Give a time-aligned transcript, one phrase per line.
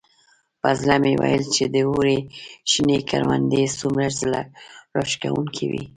[0.61, 2.19] په زړه مې ویل چې د اوړي
[2.71, 4.41] شنې کروندې څومره زړه
[4.95, 5.83] راښکونکي وي.